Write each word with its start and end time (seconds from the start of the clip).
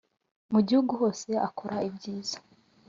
mu 0.53 0.59
gihugu 0.67 0.91
hose 1.01 1.29
akora 1.47 1.75
ibyiza 1.89 2.37